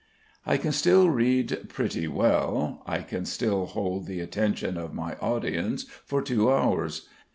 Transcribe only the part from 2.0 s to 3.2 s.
well; I